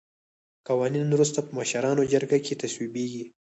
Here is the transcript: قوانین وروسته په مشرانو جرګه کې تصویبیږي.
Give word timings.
قوانین 0.67 1.05
وروسته 1.11 1.39
په 1.45 1.51
مشرانو 1.59 2.09
جرګه 2.13 2.37
کې 2.45 2.59
تصویبیږي. 2.61 3.23